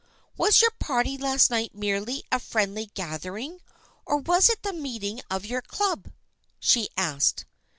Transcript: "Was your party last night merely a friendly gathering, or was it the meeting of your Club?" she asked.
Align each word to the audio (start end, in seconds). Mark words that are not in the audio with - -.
"Was 0.35 0.63
your 0.63 0.71
party 0.79 1.15
last 1.15 1.51
night 1.51 1.75
merely 1.75 2.23
a 2.31 2.39
friendly 2.39 2.87
gathering, 2.87 3.61
or 4.03 4.17
was 4.17 4.49
it 4.49 4.63
the 4.63 4.73
meeting 4.73 5.21
of 5.29 5.45
your 5.45 5.61
Club?" 5.61 6.11
she 6.59 6.89
asked. 6.97 7.45